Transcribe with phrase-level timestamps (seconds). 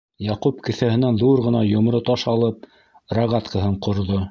[0.27, 2.67] Яҡуп, кеҫәһенән ҙур ғына йомро таш алып,
[3.21, 4.19] рогаткаһын ҡорҙо.